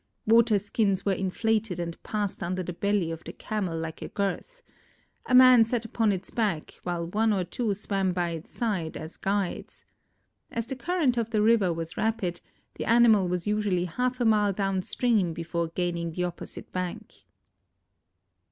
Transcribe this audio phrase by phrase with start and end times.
[0.25, 4.63] "Water skins were inflated and passed under the belly of the Camel like a girth.
[5.27, 9.15] A man sat upon its back while one or two swam by its side as
[9.15, 9.85] guides.
[10.49, 12.41] As the current of the river was rapid,
[12.79, 17.25] the animal was usually half a mile down stream before gaining the opposite bank."